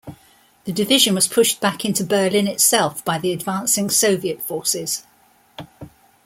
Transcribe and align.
The 0.63 0.71
division 0.71 1.13
was 1.13 1.27
pushed 1.27 1.59
back 1.61 1.85
into 1.85 2.03
Berlin 2.03 2.47
itself 2.47 3.05
by 3.05 3.19
the 3.19 3.31
advancing 3.31 3.91
Soviet 3.91 4.41
forces. 4.41 5.03